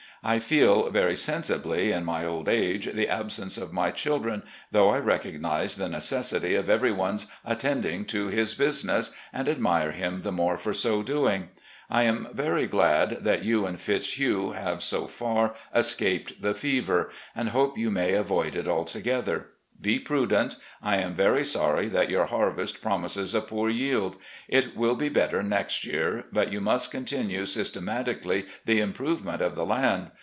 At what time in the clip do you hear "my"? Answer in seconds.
2.05-2.25, 3.73-3.89